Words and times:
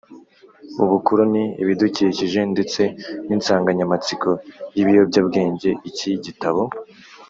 ubukoroni, 0.83 1.43
ibidukikije 1.61 2.39
ndetse 2.53 2.81
n’insanganyamatsiko 3.27 4.29
y’ibiyobyabwenge. 4.75 5.69
Iki 5.89 6.09
gitabo 6.25 6.61